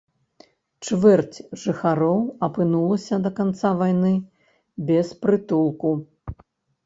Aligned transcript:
Чвэрць 0.85 1.37
жыхароў 1.63 2.23
апынулася 2.47 3.15
да 3.25 3.31
канца 3.39 3.69
вайны 3.81 4.13
без 4.87 5.07
прытулку. 5.27 5.91